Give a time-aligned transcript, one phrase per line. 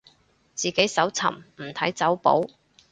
[0.55, 2.41] 自己搜尋，唔睇走寶